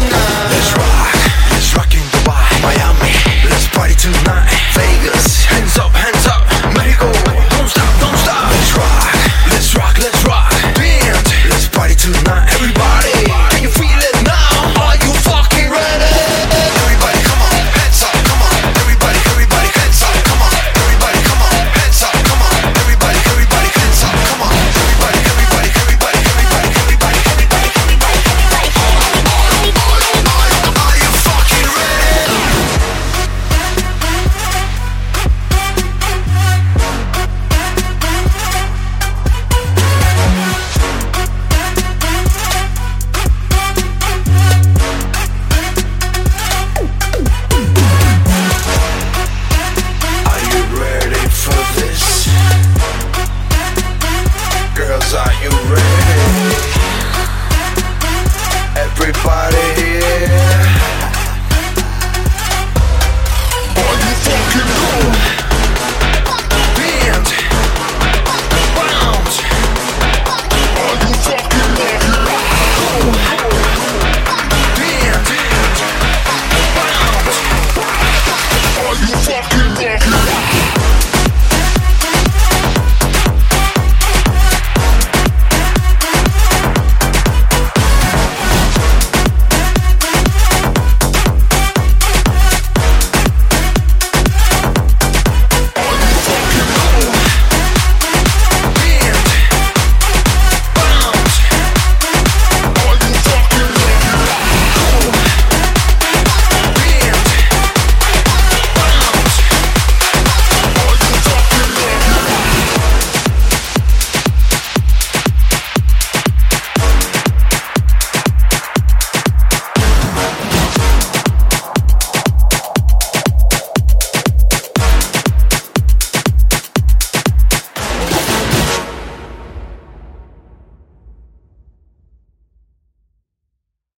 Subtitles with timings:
[0.00, 0.93] Let's right.